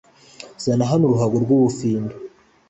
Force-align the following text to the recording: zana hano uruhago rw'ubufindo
zana 0.63 0.83
hano 0.91 1.03
uruhago 1.05 1.35
rw'ubufindo 1.43 2.13